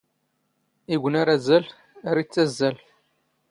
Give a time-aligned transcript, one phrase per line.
[0.93, 1.65] ⵉⴳⵯⵏ ⴰⵔ ⴰⵣⴰⵍ,
[2.09, 2.77] ⴰⵔ ⵉⵜⵜⴰⵣⵣⴰⵍ.